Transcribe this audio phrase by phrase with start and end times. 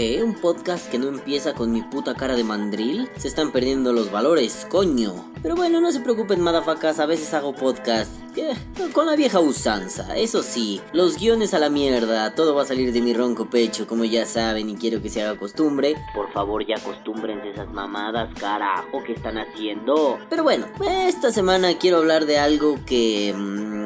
[0.00, 0.24] ¿Qué?
[0.24, 3.10] ¿Un podcast que no empieza con mi puta cara de mandril?
[3.18, 5.30] Se están perdiendo los valores, coño.
[5.42, 8.54] Pero bueno, no se preocupen, madafacas, a veces hago podcast ¿Qué?
[8.94, 10.16] con la vieja usanza.
[10.16, 13.86] Eso sí, los guiones a la mierda, todo va a salir de mi ronco pecho,
[13.86, 15.96] como ya saben, y quiero que se haga costumbre.
[16.14, 20.18] Por favor, ya acostúmbrense esas mamadas, carajo, ¿qué están haciendo?
[20.30, 20.64] Pero bueno,
[21.06, 23.34] esta semana quiero hablar de algo que...
[23.36, 23.79] Mmm,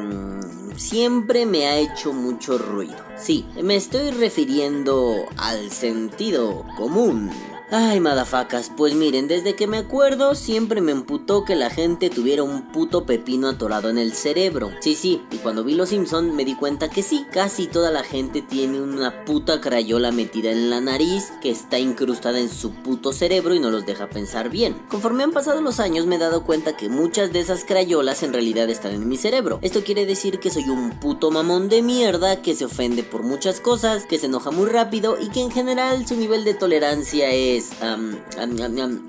[0.77, 2.95] siempre me ha hecho mucho ruido.
[3.17, 7.31] Sí, me estoy refiriendo al sentido común.
[7.71, 12.43] Ay, madafacas, pues miren, desde que me acuerdo siempre me emputó que la gente tuviera
[12.43, 14.69] un puto pepino atorado en el cerebro.
[14.81, 18.03] Sí, sí, y cuando vi Los Simpson me di cuenta que sí, casi toda la
[18.03, 23.13] gente tiene una puta crayola metida en la nariz que está incrustada en su puto
[23.13, 24.75] cerebro y no los deja pensar bien.
[24.87, 28.33] Conforme han pasado los años me he dado cuenta que muchas de esas crayolas en
[28.33, 29.57] realidad están en mi cerebro.
[29.63, 33.59] Esto quiere decir que soy un puto mamón de mierda que se ofende por muchas
[33.59, 37.54] cosas, que se enoja muy rápido y que en general su nivel de tolerancia es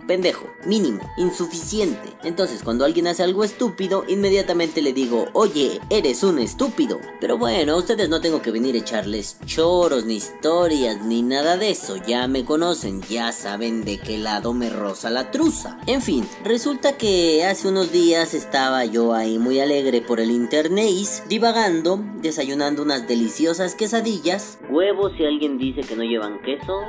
[0.07, 2.09] pendejo, mínimo, insuficiente.
[2.25, 6.99] Entonces, cuando alguien hace algo estúpido, inmediatamente le digo, oye, eres un estúpido.
[7.21, 11.71] Pero bueno, ustedes no tengo que venir a echarles choros, ni historias, ni nada de
[11.71, 11.97] eso.
[12.07, 15.79] Ya me conocen, ya saben de qué lado me roza la truza.
[15.87, 20.87] En fin, resulta que hace unos días estaba yo ahí muy alegre por el internet,
[21.29, 24.59] divagando, desayunando unas deliciosas quesadillas.
[24.71, 26.81] Huevos si alguien dice que no llevan queso,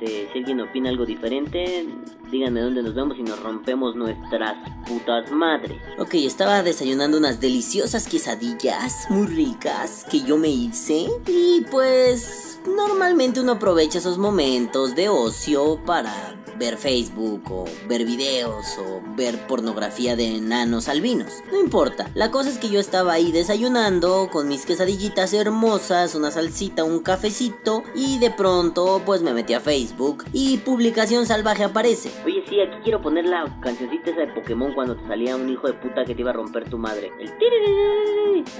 [0.00, 1.86] este, si alguien opina algo diferente,
[2.30, 4.56] díganme dónde nos vemos y nos rompemos nuestras
[4.86, 5.78] putas madres.
[5.98, 11.06] Ok, estaba desayunando unas deliciosas quesadillas muy ricas que yo me hice.
[11.26, 18.66] Y pues normalmente uno aprovecha esos momentos de ocio para ver Facebook o ver videos
[18.78, 21.32] o ver pornografía de enanos albinos.
[21.50, 26.30] No importa, la cosa es que yo estaba ahí desayunando con mis quesadillitas hermosas, una
[26.30, 32.10] salsita, un cafecito y de pronto pues me metí a Facebook y publicación salvaje aparece.
[32.48, 35.74] Sí, aquí quiero poner la cancioncita esa de Pokémon cuando te salía un hijo de
[35.74, 37.12] puta que te iba a romper tu madre.
[37.18, 37.30] El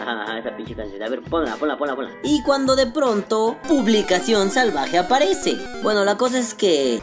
[0.00, 1.02] Ah, esa pinche canción.
[1.02, 2.10] A ver, ponla, ponla, ponla, ponla.
[2.22, 5.56] Y cuando de pronto publicación salvaje aparece.
[5.82, 7.00] Bueno, la cosa es que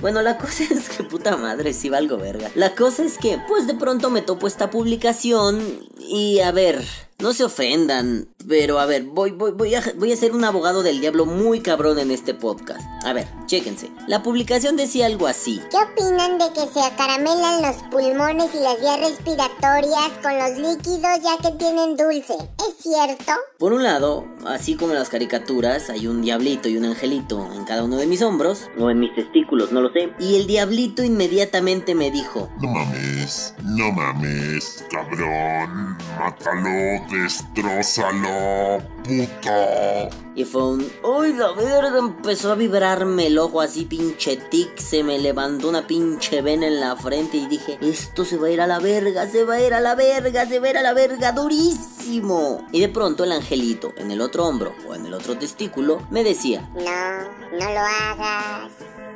[0.00, 2.50] bueno, la cosa es que puta madre, si valgo verga.
[2.54, 5.60] La cosa es que, pues de pronto me topo esta publicación
[5.98, 6.82] y a ver,
[7.20, 10.82] no se ofendan, pero a ver, voy, voy, voy, a, voy a ser un abogado
[10.82, 12.80] del diablo muy cabrón en este podcast.
[13.04, 13.90] A ver, chéquense.
[14.06, 15.60] La publicación decía algo así.
[15.70, 21.20] ¿Qué opinan de que se acaramelan los pulmones y las vías respiratorias con los líquidos
[21.22, 22.34] ya que tienen dulce?
[22.34, 23.32] ¿Es cierto?
[23.58, 27.64] Por un lado, así como en las caricaturas, hay un diablito y un angelito en
[27.64, 30.12] cada uno de mis hombros, o en mis testículos, no lo sé.
[30.18, 40.08] Y el diablito inmediatamente me dijo: No mames, no mames, cabrón, mátalo destrozalo, puta.
[40.34, 40.92] Y fue un.
[41.02, 41.98] ¡Uy, la verga!
[41.98, 44.78] Empezó a vibrarme el ojo así, pinche tic.
[44.78, 48.50] Se me levantó una pinche vena en la frente y dije: Esto se va a
[48.50, 50.78] ir a la verga, se va a ir a la verga, se va a ir
[50.78, 52.66] a la verga, durísimo.
[52.72, 56.22] Y de pronto el angelito, en el otro hombro o en el otro testículo, me
[56.24, 57.24] decía: No,
[57.58, 58.72] no lo hagas.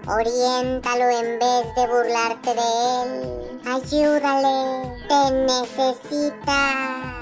[0.06, 2.60] Oriéntalo en vez de burlarte de
[3.02, 3.60] él.
[3.64, 4.98] Ayúdale.
[5.08, 7.13] Te necesita.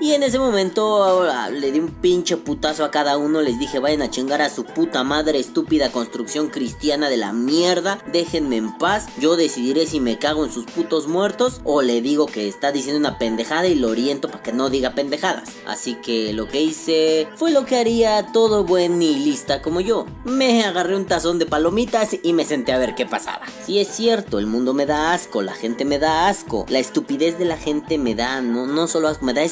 [0.00, 3.80] Y en ese momento ahora, le di un pinche putazo a cada uno, les dije
[3.80, 8.78] vayan a chingar a su puta madre estúpida construcción cristiana de la mierda, déjenme en
[8.78, 12.70] paz, yo decidiré si me cago en sus putos muertos o le digo que está
[12.70, 15.48] diciendo una pendejada y lo oriento para que no diga pendejadas.
[15.66, 20.06] Así que lo que hice fue lo que haría todo buen nihilista como yo.
[20.24, 23.46] Me agarré un tazón de palomitas y me senté a ver qué pasaba.
[23.66, 27.36] Si es cierto, el mundo me da asco, la gente me da asco, la estupidez
[27.36, 29.42] de la gente me da, no, no solo asco, me da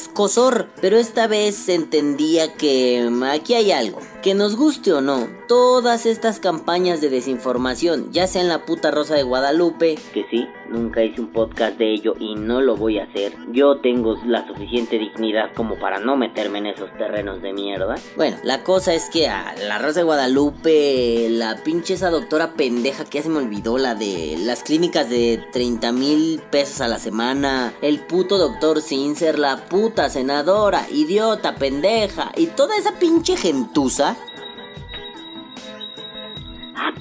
[0.81, 4.01] pero esta vez entendía que aquí hay algo.
[4.23, 8.91] Que nos guste o no, todas estas campañas de desinformación, ya sea en la puta
[8.91, 12.99] Rosa de Guadalupe, que sí, nunca hice un podcast de ello y no lo voy
[12.99, 13.33] a hacer.
[13.51, 17.95] Yo tengo la suficiente dignidad como para no meterme en esos terrenos de mierda.
[18.15, 23.05] Bueno, la cosa es que a la Rosa de Guadalupe, la pinche esa doctora pendeja
[23.05, 26.99] que ya se me olvidó, la de las clínicas de 30 mil pesos a la
[26.99, 34.06] semana, el puto doctor Sincer, la puta senadora, idiota, pendeja y toda esa pinche gentuza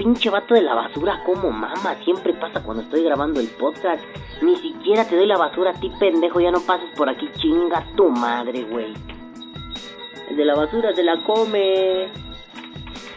[0.07, 4.01] pinche vato de la basura, como mama, siempre pasa cuando estoy grabando el podcast.
[4.41, 7.85] Ni siquiera te doy la basura a ti, pendejo, ya no pases por aquí, chinga
[7.97, 8.95] tu madre, güey.
[10.31, 12.09] El de la basura se la come.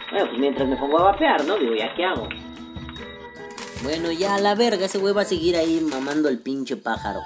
[0.10, 1.58] Bueno, pues mientras me pongo a vapear, ¿no?
[1.58, 2.28] Digo, ¿ya qué hago?
[3.84, 7.20] Bueno, ya la verga, ese güey va a seguir ahí mamando el pinche pájaro.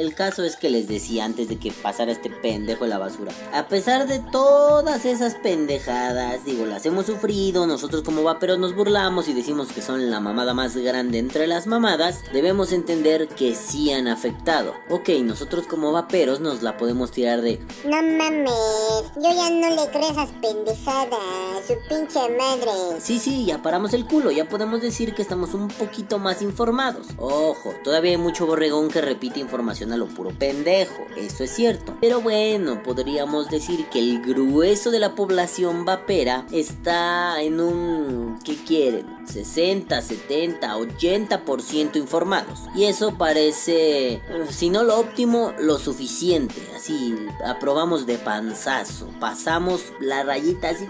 [0.00, 3.32] El caso es que les decía antes de que pasara este pendejo de la basura.
[3.52, 9.28] A pesar de todas esas pendejadas, digo, las hemos sufrido, nosotros como vaperos nos burlamos
[9.28, 13.92] y decimos que son la mamada más grande entre las mamadas, debemos entender que sí
[13.92, 14.72] han afectado.
[14.88, 17.60] Ok, nosotros como vaperos nos la podemos tirar de...
[17.84, 21.20] No mames, yo ya no le creo esas pendejadas,
[21.66, 23.00] su pinche madre.
[23.00, 27.08] Sí, sí, ya paramos el culo, ya podemos decir que estamos un poquito más informados.
[27.18, 31.96] Ojo, todavía hay mucho borregón que repite información a lo puro pendejo, eso es cierto.
[32.00, 38.38] Pero bueno, podríamos decir que el grueso de la población vapera está en un...
[38.44, 39.06] ¿qué quieren?
[39.30, 42.60] 60, 70, 80% informados.
[42.74, 46.54] Y eso parece, si no lo óptimo, lo suficiente.
[46.76, 49.08] Así, aprobamos de panzazo.
[49.20, 50.86] Pasamos la rayita así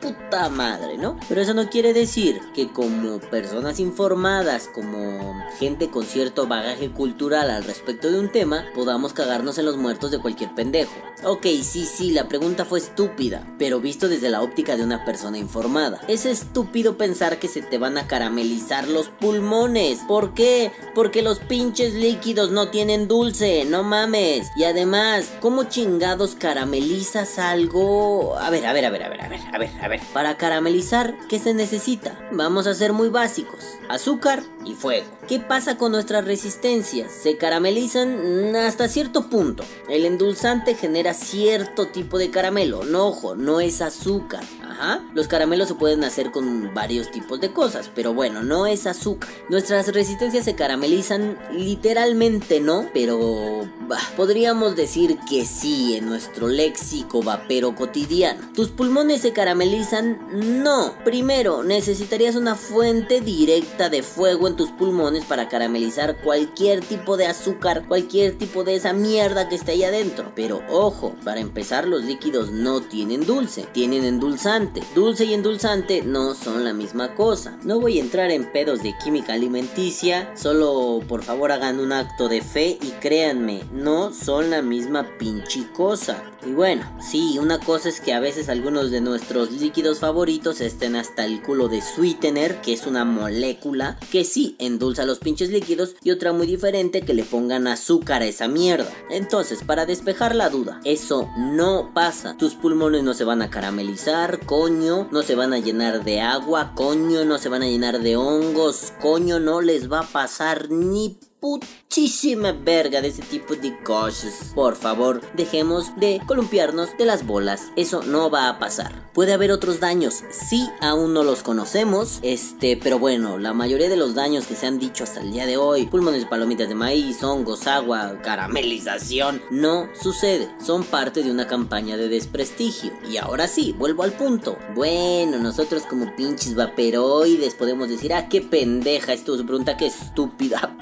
[0.00, 1.16] puta madre, ¿no?
[1.28, 7.50] Pero eso no quiere decir que como personas informadas, como gente con cierto bagaje cultural
[7.50, 10.92] al respecto de un tema, podamos cagarnos en los muertos de cualquier pendejo.
[11.24, 15.38] Ok, sí, sí, la pregunta fue estúpida, pero visto desde la óptica de una persona
[15.38, 16.00] informada.
[16.08, 20.00] Es estúpido pensar que se te van a caramelizar los pulmones.
[20.08, 20.72] ¿Por qué?
[20.94, 24.50] Porque los pinches líquidos no tienen dulce, no mames.
[24.56, 28.38] Y además, ¿cómo chingados caramelizas algo?
[28.38, 30.00] A ver, a ver, a ver, a ver, a ver, a ver, a ver.
[30.14, 32.18] Para caramelizar, ¿qué se necesita?
[32.32, 33.64] Vamos a ser muy básicos.
[33.88, 35.06] Azúcar y fuego.
[35.28, 37.12] ¿Qué pasa con nuestras resistencias?
[37.12, 39.64] Se caramelizan hasta cierto punto.
[39.88, 42.84] El endulzante genera cierto tipo de caramelo.
[42.84, 44.44] No, ojo, no es azúcar.
[44.62, 45.04] Ajá.
[45.14, 49.28] Los caramelos se pueden hacer con varios tipos de cosas, pero bueno, no es azúcar.
[49.48, 52.88] Nuestras resistencias se caramelizan literalmente, ¿no?
[52.92, 58.50] Pero bah, podríamos decir que sí en nuestro léxico vapero cotidiano.
[58.54, 60.62] ¿Tus pulmones se caramelizan?
[60.62, 60.94] No.
[61.04, 67.84] Primero, necesitarías una fuente directa de fuego tus pulmones para caramelizar cualquier tipo de azúcar,
[67.86, 70.32] cualquier tipo de esa mierda que está ahí adentro.
[70.34, 74.82] Pero ojo, para empezar los líquidos no tienen dulce, tienen endulzante.
[74.94, 77.58] Dulce y endulzante no son la misma cosa.
[77.64, 82.28] No voy a entrar en pedos de química alimenticia, solo por favor hagan un acto
[82.28, 86.31] de fe y créanme, no son la misma pinche cosa.
[86.44, 90.96] Y bueno, sí, una cosa es que a veces algunos de nuestros líquidos favoritos estén
[90.96, 95.94] hasta el culo de sweetener, que es una molécula que sí endulza los pinches líquidos,
[96.02, 98.90] y otra muy diferente que le pongan azúcar a esa mierda.
[99.08, 102.36] Entonces, para despejar la duda, eso no pasa.
[102.36, 106.72] Tus pulmones no se van a caramelizar, coño, no se van a llenar de agua,
[106.74, 111.20] coño, no se van a llenar de hongos, coño, no les va a pasar ni
[111.42, 114.52] putísima verga de ese tipo de cosas.
[114.54, 117.72] Por favor, dejemos de columpiarnos de las bolas.
[117.74, 119.10] Eso no va a pasar.
[119.12, 122.20] Puede haber otros daños, sí, aún no los conocemos.
[122.22, 125.44] Este, pero bueno, la mayoría de los daños que se han dicho hasta el día
[125.44, 130.48] de hoy, pulmones, palomitas de maíz, hongos, agua, caramelización, no sucede.
[130.64, 132.92] Son parte de una campaña de desprestigio.
[133.10, 134.56] Y ahora sí, vuelvo al punto.
[134.76, 139.36] Bueno, nosotros como pinches vaperoides podemos decir, ah, qué pendeja esto.
[139.36, 140.76] Se pregunta, qué estúpida,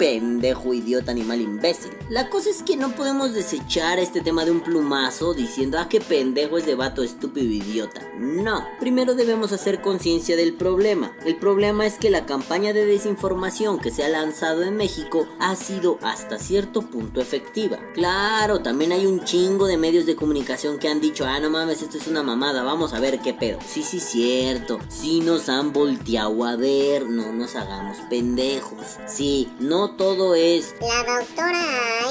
[0.73, 1.91] idiota, animal, imbécil.
[2.09, 6.01] La cosa es que no podemos desechar este tema de un plumazo diciendo, ah, qué
[6.01, 8.01] pendejo es de vato estúpido, idiota.
[8.17, 11.13] No, primero debemos hacer conciencia del problema.
[11.25, 15.55] El problema es que la campaña de desinformación que se ha lanzado en México ha
[15.55, 17.79] sido hasta cierto punto efectiva.
[17.93, 21.81] Claro, también hay un chingo de medios de comunicación que han dicho, ah, no mames,
[21.81, 23.59] esto es una mamada, vamos a ver qué pedo.
[23.65, 24.79] Sí, sí, cierto.
[24.89, 28.97] Sí nos han volteado a ver, no nos hagamos pendejos.
[29.07, 30.40] Sí, no todo es...
[30.41, 31.61] La doctora,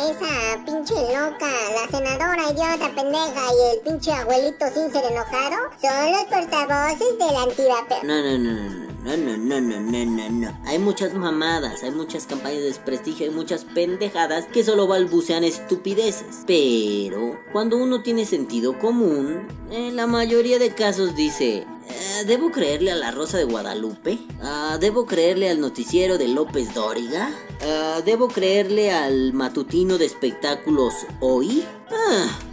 [0.09, 6.13] esa pinche loca, la senadora idiota pendeja y el pinche abuelito sin ser enojado son
[6.13, 8.05] los portavoces del antivapeo.
[8.05, 8.91] No, no, no, no.
[9.03, 10.59] No, no, no, no, no, no, no.
[10.67, 16.45] Hay muchas mamadas, hay muchas campañas de desprestigio, hay muchas pendejadas que solo balbucean estupideces.
[16.47, 21.67] Pero cuando uno tiene sentido común, en la mayoría de casos dice, eh,
[22.27, 24.19] ¿Debo creerle a la Rosa de Guadalupe?
[24.43, 27.31] Ah, ¿Debo creerle al noticiero de López Dóriga?
[27.63, 31.65] Ah, ¿Debo creerle al matutino de espectáculos hoy?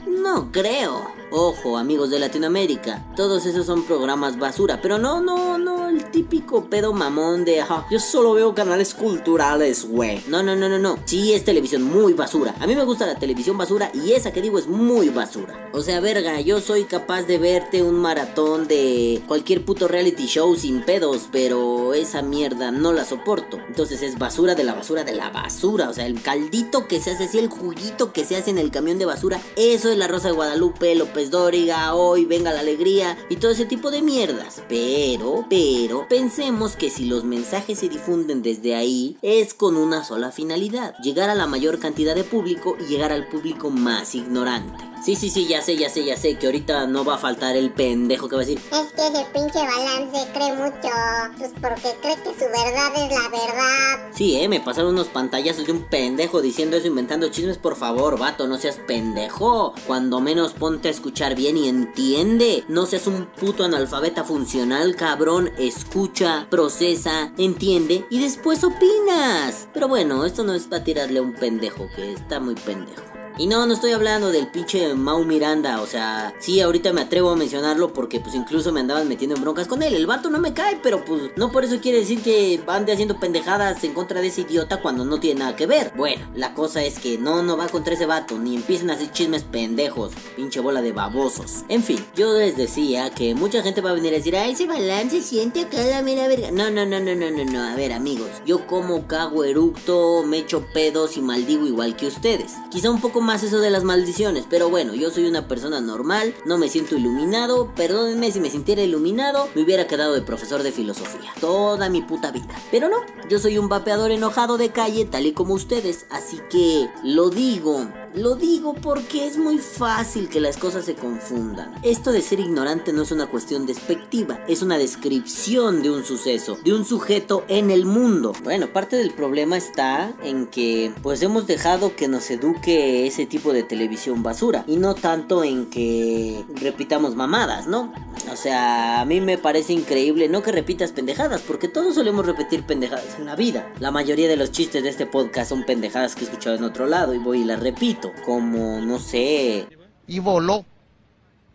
[0.08, 1.18] No creo.
[1.32, 6.66] Ojo, amigos de Latinoamérica, todos esos son programas basura, pero no, no, no, el típico
[6.66, 10.22] pedo mamón de, ajá, yo solo veo canales culturales, güey.
[10.28, 11.00] No, no, no, no, no.
[11.06, 12.56] Sí es televisión muy basura.
[12.60, 15.70] A mí me gusta la televisión basura y esa que digo es muy basura.
[15.74, 20.56] O sea, verga, yo soy capaz de verte un maratón de cualquier puto reality show
[20.56, 23.58] sin pedos, pero esa mierda no la soporto.
[23.68, 25.90] Entonces es basura de la basura de la basura.
[25.90, 28.72] O sea, el caldito que se hace así, el juguito que se hace en el
[28.72, 33.18] camión de basura, eso es la Rosa de Guadalupe, López Dóriga, hoy venga la alegría
[33.30, 34.62] y todo ese tipo de mierdas.
[34.70, 40.04] Pero, pero radio, pensemos que si los mensajes se difunden desde ahí, es con una
[40.04, 44.87] sola finalidad, llegar a la mayor cantidad de público y llegar al público más ignorante.
[45.04, 47.56] Sí, sí, sí, ya sé, ya sé, ya sé, que ahorita no va a faltar
[47.56, 48.62] el pendejo que va a decir.
[48.72, 50.90] Es que ese pinche balance cree mucho,
[51.38, 54.10] pues porque cree que su verdad es la verdad.
[54.14, 58.18] Sí, eh, me pasaron unos pantallazos de un pendejo diciendo eso, inventando chismes, por favor,
[58.18, 59.74] vato, no seas pendejo.
[59.86, 62.66] Cuando menos ponte a escuchar bien y entiende.
[62.68, 65.52] No seas un puto analfabeta funcional, cabrón.
[65.58, 69.70] Escucha, procesa, entiende y después opinas.
[69.74, 73.17] Pero bueno, esto no es para tirarle a un pendejo que está muy pendejo.
[73.40, 77.30] Y no, no estoy hablando del pinche Mau Miranda, o sea, sí, ahorita me atrevo
[77.30, 79.94] a mencionarlo porque pues incluso me andaban metiendo en broncas con él.
[79.94, 83.20] El vato no me cae, pero pues no por eso quiere decir que ande haciendo
[83.20, 85.94] pendejadas en contra de ese idiota cuando no tiene nada que ver.
[85.96, 89.12] Bueno, la cosa es que no, no va contra ese vato, ni empiecen a hacer
[89.12, 91.64] chismes pendejos, pinche bola de babosos.
[91.70, 94.66] En fin, yo les decía que mucha gente va a venir a decir, ay, ese
[94.66, 96.50] balance siente acá la mera verga.
[96.50, 100.40] No, no, no, no, no, no, no, a ver amigos, yo como cago eructo, me
[100.40, 102.54] echo pedos y maldigo igual que ustedes.
[102.72, 106.34] Quizá un poco más eso de las maldiciones, pero bueno, yo soy una persona normal,
[106.46, 110.72] no me siento iluminado, perdónenme si me sintiera iluminado, me hubiera quedado de profesor de
[110.72, 112.48] filosofía, toda mi puta vida.
[112.72, 112.98] Pero no,
[113.30, 117.88] yo soy un vapeador enojado de calle, tal y como ustedes, así que lo digo,
[118.18, 121.74] lo digo porque es muy fácil que las cosas se confundan.
[121.84, 126.58] Esto de ser ignorante no es una cuestión despectiva, es una descripción de un suceso,
[126.64, 128.34] de un sujeto en el mundo.
[128.44, 133.54] Bueno, parte del problema está en que pues hemos dejado que nos eduque ese tipo
[133.54, 137.94] de televisión basura y no tanto en que repitamos mamadas, ¿no?
[138.32, 142.64] O sea, a mí me parece increíble no que repitas pendejadas, porque todos solemos repetir
[142.64, 143.72] pendejadas en la vida.
[143.80, 146.88] La mayoría de los chistes de este podcast son pendejadas que he escuchado en otro
[146.88, 149.68] lado y voy y las repito como, no sé.
[150.08, 150.66] Y voló.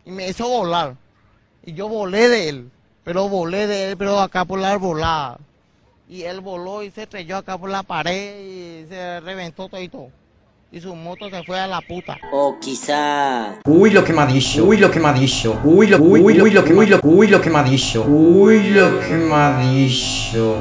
[0.04, 0.96] Y me hizo volar.
[1.64, 2.70] Y yo volé de él.
[3.04, 5.38] Pero volé de él, pero acá por la arbolada.
[6.08, 9.88] Y él voló y se estrelló acá por la pared y se reventó todo y
[9.88, 10.10] todo.
[10.70, 12.16] Y su moto se fue a la puta.
[12.32, 13.60] O quizá...
[13.64, 14.64] Uy, lo que me ha dicho.
[14.64, 15.60] Uy, lo que me ha dicho.
[15.64, 18.04] Uy, lo, uy, uy, lo que, uy, lo, uy, lo que me ha dicho.
[18.04, 20.56] Uy, lo que me ha dicho.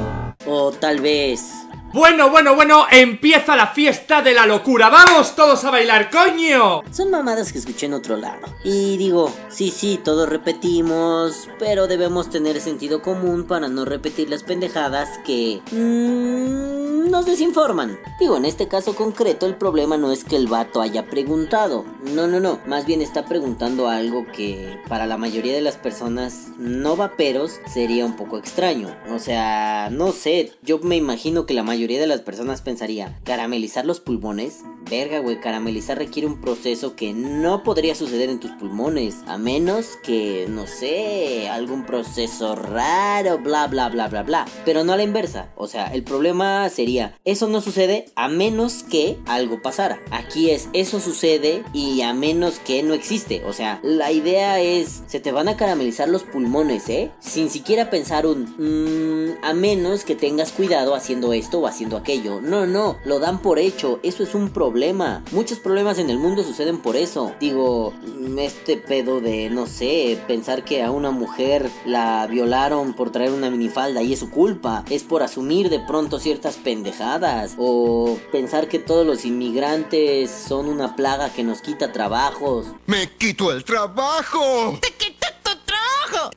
[0.46, 1.66] O tal vez...
[1.92, 4.88] Bueno, bueno, bueno, empieza la fiesta de la locura.
[4.88, 6.82] ¡Vamos todos a bailar, coño!
[6.90, 8.40] Son mamadas que escuché en otro lado.
[8.64, 14.42] Y digo, sí, sí, todos repetimos, pero debemos tener sentido común para no repetir las
[14.42, 15.60] pendejadas que...
[15.70, 17.98] Mmm, nos desinforman.
[18.18, 21.84] Digo, en este caso concreto el problema no es que el vato haya preguntado.
[22.14, 22.60] No, no, no.
[22.66, 28.06] Más bien está preguntando algo que para la mayoría de las personas no vaperos sería
[28.06, 28.96] un poco extraño.
[29.10, 33.84] O sea, no sé, yo me imagino que la mayoría de las personas pensaría, ¿caramelizar
[33.84, 34.60] los pulmones?
[34.88, 39.98] Verga, güey, caramelizar requiere un proceso que no podría suceder en tus pulmones, a menos
[40.02, 44.44] que, no sé, algún proceso raro, bla, bla, bla, bla, bla.
[44.64, 48.82] Pero no a la inversa, o sea, el problema sería, eso no sucede a menos
[48.82, 50.00] que algo pasara.
[50.10, 55.02] Aquí es, eso sucede y a menos que no existe, o sea, la idea es,
[55.06, 57.10] se te van a caramelizar los pulmones, ¿eh?
[57.20, 62.40] Sin siquiera pensar un, mmm, a menos que tengas cuidado haciendo esto o haciendo aquello.
[62.40, 64.00] No, no, lo dan por hecho.
[64.02, 64.71] Eso es un problema.
[65.32, 67.32] Muchos problemas en el mundo suceden por eso.
[67.38, 67.92] Digo,
[68.38, 73.50] este pedo de, no sé, pensar que a una mujer la violaron por traer una
[73.50, 74.84] minifalda y es su culpa.
[74.88, 77.54] Es por asumir de pronto ciertas pendejadas.
[77.58, 82.66] O pensar que todos los inmigrantes son una plaga que nos quita trabajos.
[82.86, 84.78] ¡Me quito el trabajo!
[84.80, 85.01] ¡Te!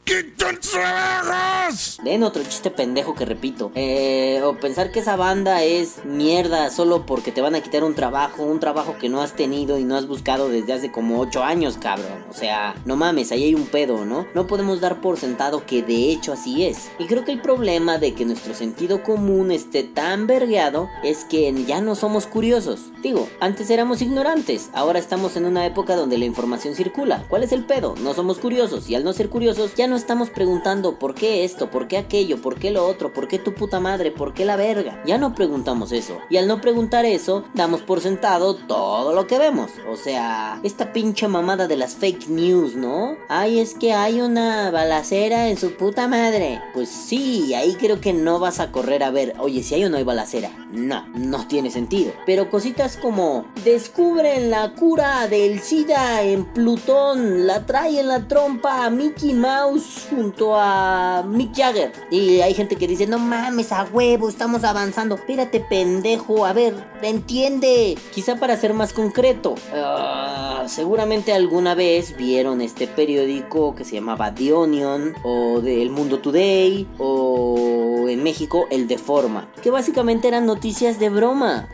[0.06, 2.00] ¡Quitan trabajos!
[2.04, 3.72] Ven otro chiste pendejo que repito.
[3.74, 7.96] Eh, o pensar que esa banda es mierda solo porque te van a quitar un
[7.96, 11.44] trabajo, un trabajo que no has tenido y no has buscado desde hace como 8
[11.44, 12.24] años, cabrón.
[12.30, 14.28] O sea, no mames, ahí hay un pedo, ¿no?
[14.36, 16.92] No podemos dar por sentado que de hecho así es.
[17.00, 21.52] Y creo que el problema de que nuestro sentido común esté tan vergueado es que
[21.66, 22.92] ya no somos curiosos.
[23.02, 27.26] Digo, antes éramos ignorantes, ahora estamos en una época donde la información circula.
[27.28, 27.96] ¿Cuál es el pedo?
[28.04, 31.72] No somos curiosos y al no ser curiosos ya no estamos preguntando por qué esto,
[31.72, 34.58] por qué aquello, por qué lo otro, por qué tu puta madre, por qué la
[34.58, 35.02] verga.
[35.06, 36.18] Ya no preguntamos eso.
[36.30, 39.72] Y al no preguntar eso, damos por sentado todo lo que vemos.
[39.90, 43.16] O sea, esta pinche mamada de las fake news, ¿no?
[43.30, 46.62] Ay, es que hay una balacera en su puta madre.
[46.74, 49.90] Pues sí, ahí creo que no vas a correr a ver, oye, si hay o
[49.90, 50.52] no hay balacera.
[50.74, 52.12] No, no tiene sentido.
[52.26, 58.84] Pero cositas como descubren la cura del SIDA en Plutón, la trae en la trompa
[58.84, 61.92] a Mickey Mouse junto a Mick Jagger.
[62.12, 65.16] Y hay gente que dice, no mames, a huevo, estamos avanzando.
[65.16, 67.98] Espérate, pendejo, a ver, entiende.
[68.14, 69.56] Quizá para ser más concreto.
[69.74, 75.90] ah, seguramente alguna vez vieron este periódico que se llamaba The Onion o de El
[75.90, 81.68] Mundo Today o en México El Deforma, que básicamente eran noticias de broma.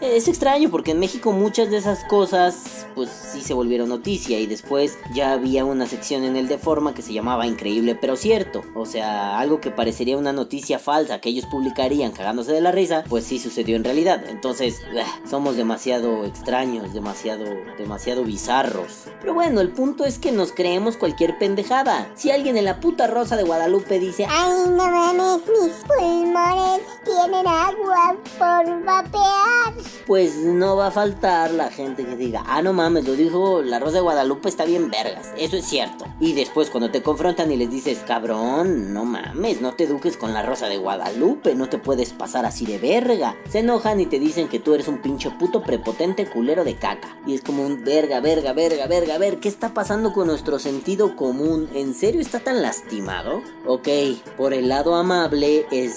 [0.00, 4.46] Es extraño porque en México muchas de esas cosas pues sí se volvieron noticia y
[4.46, 6.46] después ya había una sección en el
[6.92, 8.62] Que se llamaba Increíble pero cierto.
[8.74, 13.04] O sea, algo que parecería una noticia falsa que ellos publicarían cagándose de la risa,
[13.08, 14.22] pues sí sucedió en realidad.
[14.28, 14.82] Entonces,
[15.28, 17.44] somos demasiado extraños, demasiado,
[17.78, 19.04] demasiado bizarros.
[19.20, 22.10] Pero bueno, el punto es que nos creemos cualquier pendejada.
[22.14, 27.46] Si alguien en la puta Rosa de Guadalupe dice, Ay, no mames, mis pulmones tienen
[27.46, 29.74] agua por vapear.
[30.06, 33.78] pues no va a faltar la gente que diga, ah, no mames, lo dijo la
[33.78, 36.04] Rosa de Guadalupe, está bien vergas, eso es cierto.
[36.20, 40.34] Y después cuando te confrontan y les dices, cabrón, no mames, no te eduques con
[40.34, 43.36] la Rosa de Guadalupe, no te puedes pasar así de verga.
[43.48, 47.16] Se enojan y te dicen que tú eres un pinche puto prepotente culero de caca.
[47.28, 50.58] Y es como un verga, verga, verga, verga, a ver, ¿qué está pasando con nuestro
[50.58, 51.70] sentido común?
[51.74, 53.40] ¿En serio está tan lastimado?
[53.66, 53.88] Ok,
[54.36, 55.94] por el lado amable es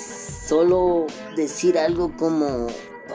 [0.48, 2.67] solo decir algo como...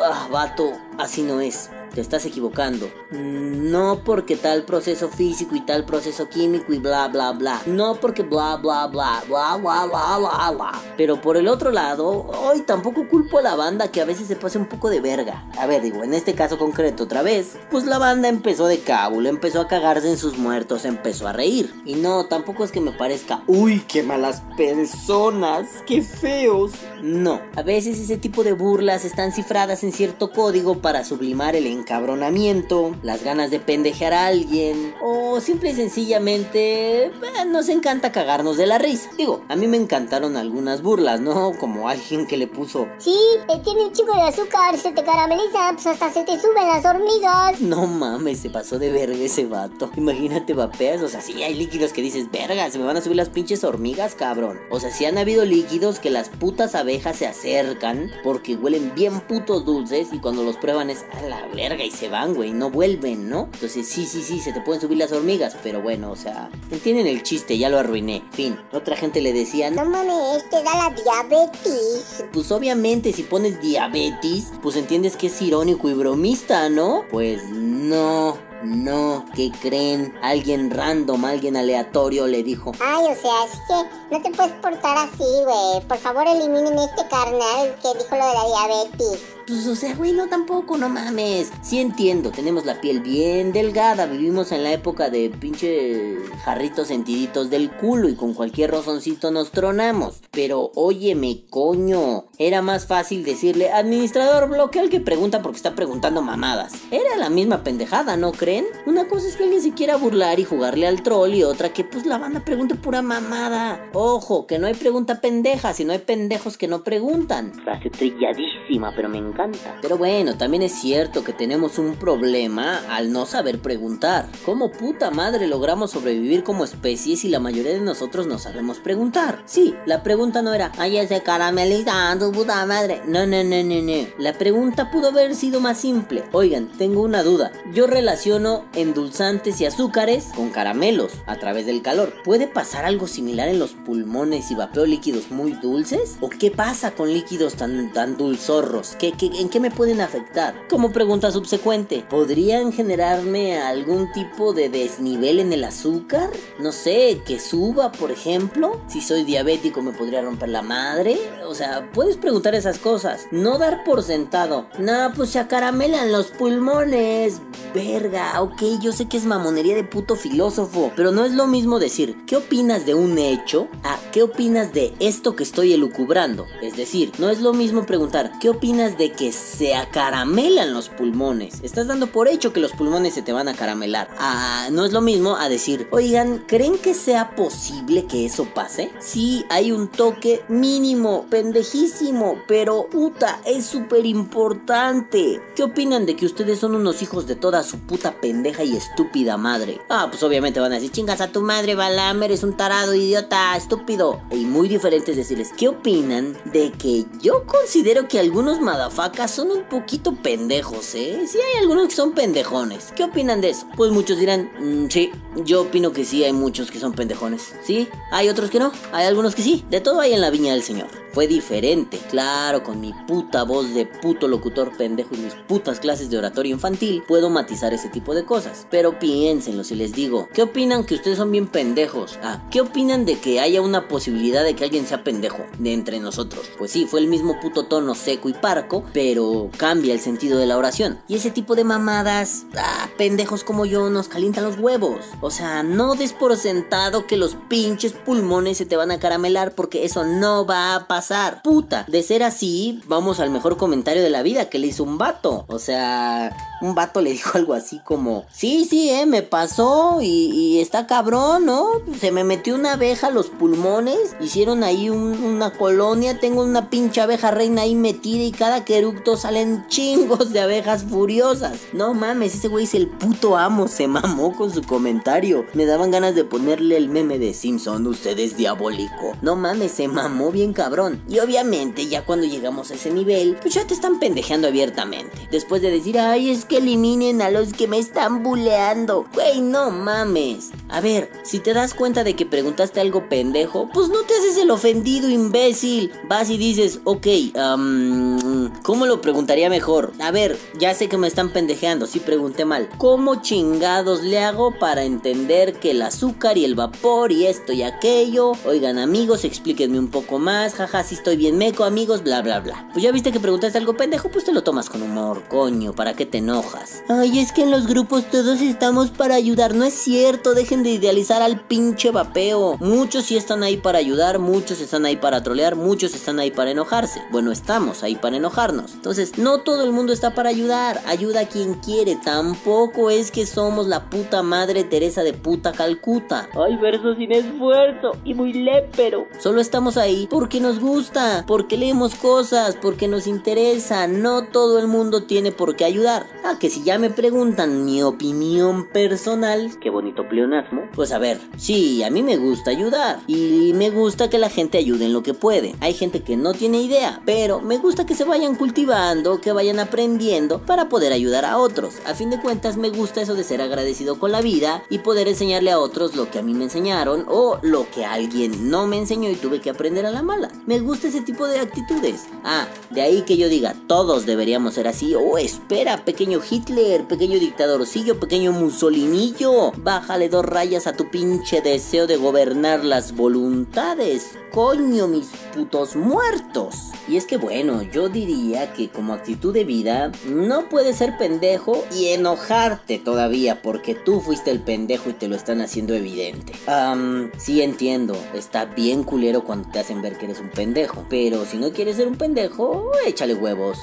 [0.02, 1.70] Ah, vato, así no es.
[1.94, 2.88] Te estás equivocando.
[3.10, 7.60] No porque tal proceso físico y tal proceso químico y bla bla bla.
[7.66, 10.72] No porque bla bla bla bla bla bla bla bla.
[10.96, 14.36] Pero por el otro lado, hoy tampoco culpo a la banda que a veces se
[14.36, 15.44] pase un poco de verga.
[15.58, 19.28] A ver, digo, en este caso concreto otra vez, pues la banda empezó de cábulo,
[19.28, 21.74] empezó a cagarse en sus muertos, empezó a reír.
[21.84, 26.72] Y no, tampoco es que me parezca, uy, qué malas personas, qué feos.
[27.02, 31.66] No, a veces ese tipo de burlas están cifradas en cierto código para sublimar el
[31.82, 37.10] encabronamiento, las ganas de pendejear a alguien, o simple y sencillamente eh,
[37.48, 39.10] nos encanta cagarnos de la risa.
[39.18, 41.52] Digo, a mí me encantaron algunas burlas, ¿no?
[41.58, 43.16] Como alguien que le puso, Sí,
[43.48, 46.84] eh, tiene un chico de azúcar, se te carameliza, pues hasta se te suben las
[46.84, 47.60] hormigas.
[47.60, 49.90] no mames, se pasó de verga ese vato.
[49.96, 53.16] Imagínate, vapeas, o sea, sí hay líquidos que dices, verga, se me van a subir
[53.16, 54.60] las pinches hormigas, cabrón.
[54.70, 59.20] O sea, sí han habido líquidos que las putas abejas se acercan porque huelen bien
[59.20, 62.70] putos dulces y cuando los prueban es a la verga y se van, güey, no
[62.70, 63.48] vuelven, ¿no?
[63.52, 67.06] Entonces, sí, sí, sí, se te pueden subir las hormigas, pero bueno, o sea, entienden
[67.06, 68.22] el chiste, ya lo arruiné.
[68.32, 72.24] Fin, otra gente le decía, No mames, te da la diabetes.
[72.32, 77.04] pues obviamente si pones diabetes, pues entiendes que es irónico y bromista, ¿no?
[77.10, 80.14] Pues no, no, ¿qué creen?
[80.22, 84.96] Alguien random, alguien aleatorio le dijo, Ay, o sea, es que no te puedes portar
[84.98, 85.86] así, güey.
[85.88, 89.20] Por favor, eliminen este carnal que dijo lo de la diabetes.
[89.46, 91.50] Pues, o sea, güey, no tampoco, no mames.
[91.62, 97.50] Sí entiendo, tenemos la piel bien delgada, vivimos en la época de pinche jarritos sentiditos
[97.50, 100.22] del culo y con cualquier rozoncito nos tronamos.
[100.30, 106.22] Pero, óyeme, coño, era más fácil decirle, administrador, bloquea al que pregunta porque está preguntando
[106.22, 106.74] mamadas.
[106.90, 108.66] Era la misma pendejada, ¿no creen?
[108.86, 111.84] Una cosa es que alguien se quiera burlar y jugarle al troll y otra que
[111.84, 113.90] pues la banda pregunte pura mamada.
[113.92, 117.52] Ojo, que no hay pregunta pendeja, sino hay pendejos que no preguntan.
[117.64, 119.31] Frase trilladísima, pero me.
[119.80, 124.28] Pero bueno, también es cierto que tenemos un problema al no saber preguntar.
[124.44, 129.42] ¿Cómo puta madre logramos sobrevivir como especie si la mayoría de nosotros no sabemos preguntar?
[129.46, 133.02] Sí, la pregunta no era, ay, ese caramelizando, puta madre.
[133.06, 134.06] No, no, no, no, no.
[134.18, 136.24] La pregunta pudo haber sido más simple.
[136.32, 137.52] Oigan, tengo una duda.
[137.72, 142.14] Yo relaciono endulzantes y azúcares con caramelos a través del calor.
[142.24, 146.16] ¿Puede pasar algo similar en los pulmones si vapeo líquidos muy dulces?
[146.20, 148.96] ¿O qué pasa con líquidos tan, tan dulzorros?
[148.98, 150.54] ¿Qué, en qué me pueden afectar?
[150.68, 156.30] Como pregunta subsecuente, ¿podrían generarme algún tipo de desnivel en el azúcar?
[156.58, 158.80] No sé, que suba, por ejemplo.
[158.88, 161.18] Si soy diabético me podría romper la madre.
[161.46, 163.26] O sea, puedes preguntar esas cosas.
[163.30, 164.66] No dar por sentado.
[164.78, 167.40] No, pues se acaramelan los pulmones.
[167.74, 170.92] Verga, ok, yo sé que es mamonería de puto filósofo.
[170.96, 173.68] Pero no es lo mismo decir, ¿qué opinas de un hecho?
[173.84, 176.46] A ¿qué opinas de esto que estoy elucubrando?
[176.60, 181.60] Es decir, no es lo mismo preguntar, ¿qué opinas de que se acaramelan los pulmones?
[181.62, 184.08] Estás dando por hecho que los pulmones se te van a caramelar.
[184.18, 188.90] Ah, no es lo mismo a decir, oigan, ¿creen que sea posible que eso pase?
[189.00, 195.40] Sí, hay un toque mínimo, pendejísimo, pero puta, es súper importante.
[195.54, 199.36] ¿Qué opinan de que ustedes son unos hijos de toda su puta pendeja y estúpida
[199.36, 199.80] madre.
[199.88, 203.56] Ah, pues obviamente van a decir, chingas a tu madre, Balam, eres un tarado, idiota,
[203.56, 204.20] estúpido.
[204.30, 208.60] Y muy diferente es decirles, ¿qué opinan de que yo considero que algunos
[209.02, 211.24] madafacas son un poquito pendejos, eh?
[211.26, 212.92] Sí hay algunos que son pendejones.
[212.94, 213.66] ¿Qué opinan de eso?
[213.76, 215.10] Pues muchos dirán, "Mm, sí,
[215.44, 217.52] yo opino que sí hay muchos que son pendejones.
[217.64, 219.64] Sí, hay otros que no, hay algunos que sí.
[219.70, 220.88] De todo hay en la viña del Señor.
[221.12, 226.08] Fue diferente, claro, con mi puta voz de puto locutor pendejo y mis putas clases
[226.08, 228.66] de oratorio infantil, puedo matizar ese tipo de cosas.
[228.70, 232.18] Pero piénsenlo si les digo, ¿qué opinan que ustedes son bien pendejos?
[232.22, 236.00] Ah, ¿qué opinan de que haya una posibilidad de que alguien sea pendejo de entre
[236.00, 236.50] nosotros?
[236.56, 240.46] Pues sí, fue el mismo puto tono seco y parco, pero cambia el sentido de
[240.46, 241.00] la oración.
[241.08, 245.06] Y ese tipo de mamadas, ah, pendejos como yo nos calientan los huevos.
[245.20, 249.54] O sea, no des por sentado que los pinches pulmones se te van a caramelar
[249.54, 251.42] porque eso no va a pasar.
[251.42, 254.98] Puta, de ser así, vamos al mejor comentario de la vida que le hizo un
[254.98, 255.44] vato.
[255.48, 260.58] O sea, un vato le dijo algo así como, sí, sí, eh, me pasó y,
[260.60, 261.68] está cabrón, ¿no?
[262.00, 266.70] Se me metió una abeja a los pulmones, hicieron ahí un- una colonia, tengo una
[266.70, 271.58] pinche abeja reina ahí metida y cada que eructo salen chingos de abejas furiosas.
[271.72, 275.44] No mames, ese güey es el puto amo, se mamó con su comentario.
[275.54, 279.16] Me daban ganas de ponerle el meme de Simpson, usted es diabólico.
[279.20, 281.02] No mames, se mamó bien cabrón.
[281.08, 285.28] Y obviamente ya cuando llegamos a ese nivel, pues ya te están pendejeando abiertamente.
[285.30, 289.06] Después de decir, ay, es eliminen a los que me están buleando.
[289.14, 290.50] Güey, no mames.
[290.68, 294.38] A ver, si te das cuenta de que preguntaste algo pendejo, pues no te haces
[294.38, 295.92] el ofendido, imbécil.
[296.08, 297.06] Vas y dices, ok,
[297.38, 299.92] am, ¿cómo lo preguntaría mejor?
[300.00, 302.68] A ver, ya sé que me están pendejeando, sí pregunté mal.
[302.78, 307.62] ¿Cómo chingados le hago para entender que el azúcar y el vapor y esto y
[307.62, 308.32] aquello?
[308.44, 310.54] Oigan, amigos, explíquenme un poco más.
[310.54, 312.68] Jaja, si estoy bien meco, amigos, bla, bla, bla.
[312.72, 315.94] Pues ya viste que preguntaste algo pendejo, pues te lo tomas con humor, coño, ¿para
[315.94, 316.82] qué te enojas?
[316.88, 320.70] Ay, es que en los grupos todos estamos para ayudar, no es cierto, dejen de
[320.70, 322.56] idealizar al pinche vapeo.
[322.60, 326.50] Muchos sí están ahí para ayudar, muchos están ahí para trolear, muchos están ahí para
[326.50, 327.02] enojarse.
[327.10, 328.16] Bueno, estamos ahí para
[328.50, 333.24] Entonces, no todo el mundo está para ayudar, ayuda a quien quiere, tampoco es que
[333.24, 336.28] somos la puta madre Teresa de puta Calcuta.
[336.34, 339.06] Ay, verso sin esfuerzo y muy lépero.
[339.20, 343.86] Solo estamos ahí porque nos gusta, porque leemos cosas, porque nos interesa.
[343.86, 346.06] No todo el mundo tiene por qué ayudar.
[346.24, 350.62] Ah, que si ya me preguntan mi opinión personal, qué bonito pleonasmo.
[350.74, 354.58] Pues a ver, sí, a mí me gusta ayudar y me gusta que la gente
[354.58, 355.54] ayude en lo que puede.
[355.60, 359.58] Hay gente que no tiene idea, pero me gusta que se vayan cultivando, que vayan
[359.58, 361.74] aprendiendo para poder ayudar a otros.
[361.86, 365.08] A fin de cuentas me gusta eso de ser agradecido con la vida y poder
[365.08, 368.78] enseñarle a otros lo que a mí me enseñaron o lo que alguien no me
[368.78, 370.30] enseñó y tuve que aprender a la mala.
[370.46, 372.06] Me gusta ese tipo de actitudes.
[372.24, 374.94] Ah, de ahí que yo diga, todos deberíamos ser así.
[374.94, 379.52] Oh, espera, pequeño Hitler, pequeño dictadorcillo, pequeño Mussolinillo.
[379.58, 384.18] Bájale dos rayas a tu pinche deseo de gobernar las voluntades.
[384.32, 386.71] Coño, mis putos muertos.
[386.88, 391.64] Y es que bueno, yo diría que como actitud de vida, no puedes ser pendejo
[391.74, 396.32] y enojarte todavía porque tú fuiste el pendejo y te lo están haciendo evidente.
[396.46, 400.84] Am, sí entiendo, está bien culero cuando te hacen ver que eres un pendejo.
[400.88, 403.58] Pero si no quieres ser un pendejo, échale huevos.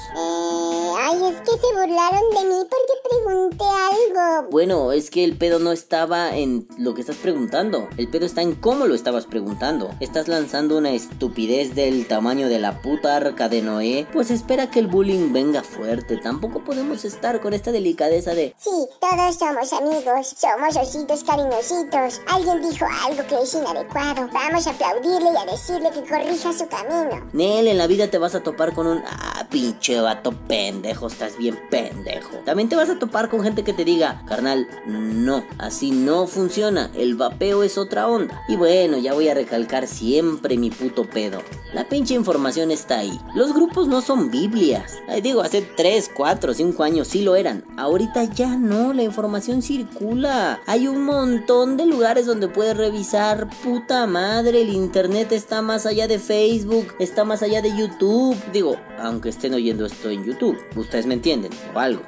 [1.10, 4.48] Ay, es que se burlaron de mí porque pregunté algo.
[4.52, 7.88] Bueno, es que el pedo no estaba en lo que estás preguntando.
[7.96, 9.90] El pedo está en cómo lo estabas preguntando.
[9.98, 14.06] Estás lanzando una estupidez del tamaño de la puta arca de Noé.
[14.12, 16.16] Pues espera que el bullying venga fuerte.
[16.16, 18.54] Tampoco podemos estar con esta delicadeza de...
[18.56, 18.70] Sí,
[19.00, 22.20] todos somos amigos, somos ositos cariñositos.
[22.28, 24.28] Alguien dijo algo que es inadecuado.
[24.32, 27.28] Vamos a aplaudirle y a decirle que corrija su camino.
[27.32, 29.02] Nel, en la vida te vas a topar con un...
[29.04, 32.36] Ah, pinche vato pendejo, estás bien pendejo.
[32.44, 36.90] También te vas a topar con gente que te diga, carnal, no, así no funciona.
[36.94, 38.42] El vapeo es otra onda.
[38.48, 41.42] Y bueno, ya voy a recalcar siempre mi puto pedo.
[41.74, 43.20] La pinche información está ahí.
[43.34, 44.98] Los grupos no son Biblias.
[45.08, 47.64] Ay, digo, hace 3, 4, 5 años sí lo eran.
[47.76, 50.60] Ahorita ya no, la información circula.
[50.66, 53.48] Hay un montón de lugares donde puedes revisar.
[53.62, 58.36] Puta madre, el internet está más allá de Facebook, está más allá de YouTube.
[58.52, 60.58] Digo, aunque estén oyendo esto en YouTube,
[60.90, 62.02] ustedes me entienden, o algo.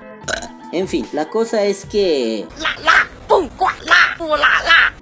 [0.72, 2.46] En fin, la cosa es que...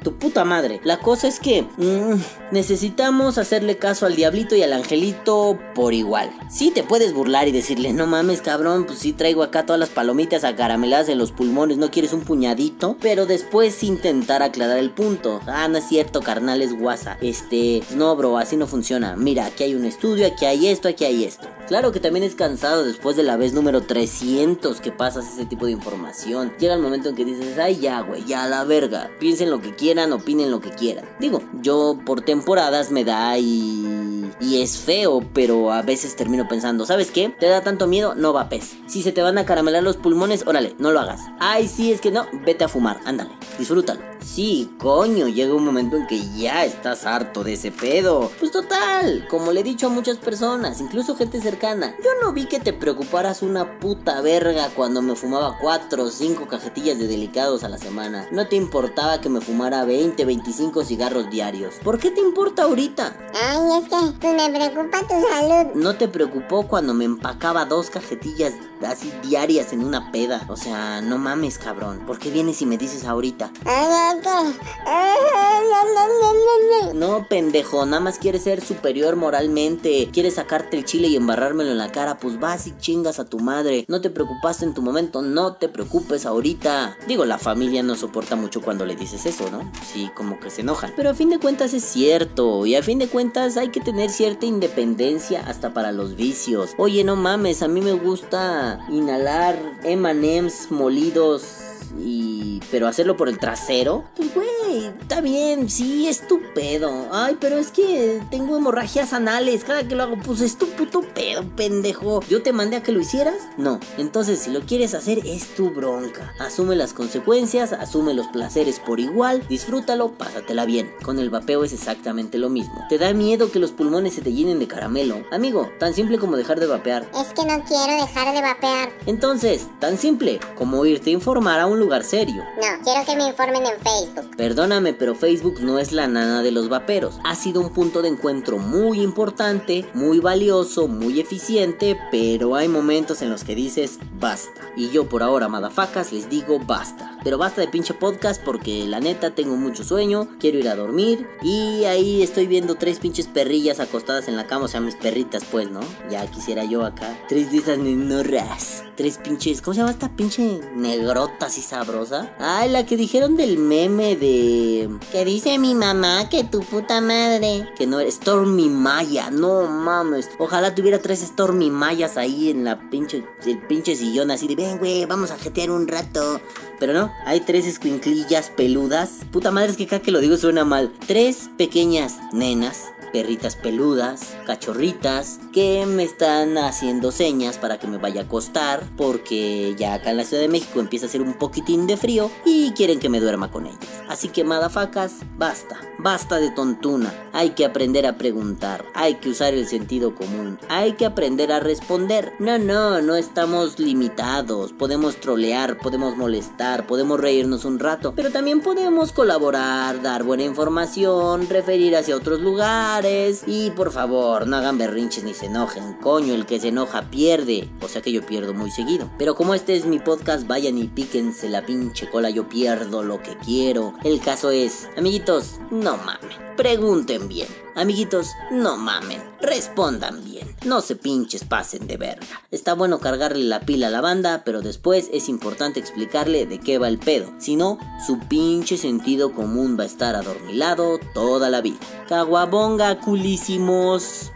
[0.03, 0.81] Tu puta madre.
[0.83, 6.31] La cosa es que mm, necesitamos hacerle caso al diablito y al angelito por igual.
[6.49, 9.91] Sí te puedes burlar y decirle, no mames cabrón, pues sí traigo acá todas las
[9.91, 12.97] palomitas acarameladas en los pulmones, ¿no quieres un puñadito?
[13.01, 15.41] Pero después intentar aclarar el punto.
[15.47, 17.19] Ah, no es cierto, carnal, es guasa.
[17.21, 19.17] Este, no bro, así no funciona.
[19.17, 21.47] Mira, aquí hay un estudio, aquí hay esto, aquí hay esto.
[21.71, 25.67] Claro que también es cansado después de la vez número 300 que pasas ese tipo
[25.67, 26.53] de información.
[26.59, 29.00] Llega el momento en que dices, ay ya, güey, ya la verga.
[29.19, 31.05] Piensen lo que quieran, opinen lo que quieran.
[31.19, 34.31] Digo, yo por temporadas me da y...
[34.41, 37.29] Y es feo, pero a veces termino pensando, ¿sabes qué?
[37.29, 38.15] ¿Te da tanto miedo?
[38.15, 38.77] No va pez.
[38.87, 41.21] Si se te van a caramelar los pulmones, órale, no lo hagas.
[41.41, 44.10] Ay, sí, es que no, vete a fumar, ándale, disfrútalo.
[44.23, 48.31] Sí, coño, llega un momento en que ya estás harto de ese pedo.
[48.39, 52.47] Pues total, como le he dicho a muchas personas, incluso gente cercana, yo no vi
[52.47, 57.65] que te preocuparas una puta verga cuando me fumaba 4 o 5 cajetillas de delicados
[57.65, 58.27] a la semana.
[58.31, 61.77] No te importaba que me fumara 20, 25 cigarros diarios.
[61.83, 63.17] ¿Por qué te importa ahorita?
[63.35, 65.75] Ay, es que pues me preocupa tu salud.
[65.75, 68.53] ¿No te preocupó cuando me empacaba dos cajetillas
[68.87, 70.45] así diarias en una peda?
[70.49, 72.05] O sea, no mames, cabrón.
[72.07, 73.51] ¿Por qué vienes y me dices ahorita?
[73.65, 74.10] Ay.
[74.10, 74.10] Ay,
[76.95, 80.09] No, pendejo, nada más quieres ser superior moralmente.
[80.13, 82.19] Quieres sacarte el chile y embarrármelo en la cara.
[82.19, 83.85] Pues vas y chingas a tu madre.
[83.89, 86.97] No te preocupaste en tu momento, no te preocupes ahorita.
[87.07, 89.71] Digo, la familia no soporta mucho cuando le dices eso, ¿no?
[89.93, 90.93] Sí, como que se enojan.
[90.97, 92.67] Pero a fin de cuentas es cierto.
[92.67, 96.71] Y a fin de cuentas hay que tener cierta independencia hasta para los vicios.
[96.77, 103.39] Oye, no mames, a mí me gusta inhalar M&M's molidos y pero hacerlo por el
[103.39, 107.09] trasero, pues güey, está bien, sí, es tu pedo.
[107.13, 111.03] Ay, pero es que tengo hemorragias anales, cada que lo hago, pues es tu puto
[111.03, 112.21] pedo, pendejo.
[112.29, 113.37] ¿Yo te mandé a que lo hicieras?
[113.57, 113.81] No.
[113.99, 116.33] Entonces, si lo quieres hacer, es tu bronca.
[116.39, 120.93] Asume las consecuencias, asume los placeres por igual, disfrútalo, pásatela bien.
[121.03, 122.75] Con el vapeo es exactamente lo mismo.
[122.89, 125.25] ¿Te da miedo que los pulmones se te llenen de caramelo?
[125.31, 127.11] Amigo, tan simple como dejar de vapear.
[127.15, 128.91] Es que no quiero dejar de vapear.
[129.07, 132.45] Entonces, tan simple como irte a informar a un lugar serio.
[132.57, 134.37] No, quiero que me informen en Facebook.
[134.37, 137.19] Perdóname, pero Facebook no es la nana de los vaperos.
[137.25, 143.23] Ha sido un punto de encuentro muy importante, muy valioso, muy eficiente, pero hay momentos
[143.23, 144.61] en los que dices basta.
[144.77, 147.19] Y yo por ahora, madafacas, les digo basta.
[147.23, 151.29] Pero basta de pinche podcast porque la neta tengo mucho sueño, quiero ir a dormir
[151.43, 155.45] y ahí estoy viendo tres pinches perrillas acostadas en la cama, o sea, mis perritas
[155.51, 155.81] pues, ¿no?
[156.11, 157.19] Ya quisiera yo acá.
[157.29, 158.85] Tres de esas nenorras.
[158.97, 162.35] Tres pinches, ¿cómo se llama esta pinche negrota sabrosa?
[162.39, 164.89] Ay, la que dijeron del meme de...
[165.13, 167.69] Que dice mi mamá que tu puta madre.
[167.77, 170.31] Que no era Stormy Maya, no mames.
[170.39, 174.79] Ojalá tuviera tres Stormy Mayas ahí en la pinche, el pinche sillón así de ven,
[174.79, 176.41] güey, vamos a jetear un rato.
[176.79, 179.21] Pero no, hay tres escuinclillas peludas.
[179.31, 180.93] Puta madre, es que cada que lo digo suena mal.
[181.07, 188.23] Tres pequeñas nenas perritas peludas, cachorritas, que me están haciendo señas para que me vaya
[188.23, 191.87] a acostar, porque ya acá en la Ciudad de México empieza a hacer un poquitín
[191.87, 193.79] de frío y quieren que me duerma con ellas.
[194.09, 197.13] Así que madafacas, basta, basta de tontuna.
[197.33, 201.61] Hay que aprender a preguntar, hay que usar el sentido común, hay que aprender a
[201.61, 202.33] responder.
[202.39, 208.61] No, no, no estamos limitados, podemos trolear, podemos molestar, podemos reírnos un rato, pero también
[208.61, 213.00] podemos colaborar, dar buena información, referir hacia otros lugares
[213.47, 215.95] y por favor, no hagan berrinches ni se enojen.
[215.95, 217.71] Coño, el que se enoja pierde.
[217.81, 219.11] O sea que yo pierdo muy seguido.
[219.17, 223.23] Pero como este es mi podcast, vayan y píquense la pinche cola, yo pierdo lo
[223.23, 223.95] que quiero.
[224.05, 226.57] El caso es, amiguitos, no mamen.
[226.57, 227.49] Pregunten bien.
[227.81, 229.23] Amiguitos, no mamen.
[229.41, 230.55] Respondan bien.
[230.67, 232.27] No se pinches pasen de verga.
[232.51, 236.77] Está bueno cargarle la pila a la banda, pero después es importante explicarle de qué
[236.77, 237.33] va el pedo.
[237.39, 241.79] Si no, su pinche sentido común va a estar adormilado toda la vida.
[242.07, 244.31] Caguabonga, culísimos.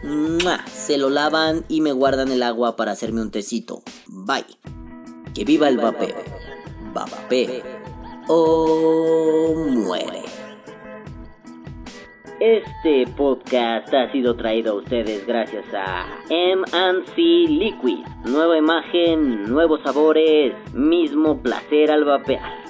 [0.75, 3.83] Se lo lavan y me guardan el agua para hacerme un tecito.
[4.07, 4.57] Bye.
[5.35, 6.15] Que viva el vapeo.
[6.95, 7.61] Vapeo.
[8.27, 10.23] O muere.
[12.39, 18.05] Este podcast ha sido traído a ustedes gracias a M&C Liquid.
[18.25, 22.64] Nueva imagen, nuevos sabores, mismo placer al vapear.